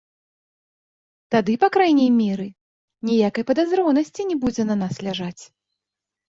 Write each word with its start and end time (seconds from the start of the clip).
Тады, 1.35 1.53
па 1.63 1.67
крайняй 1.75 2.09
меры, 2.21 2.45
ніякай 3.11 3.43
падазронасці 3.53 4.27
не 4.31 4.35
будзе 4.47 4.63
на 4.73 4.81
нас 4.81 4.95
ляжаць. 5.11 5.37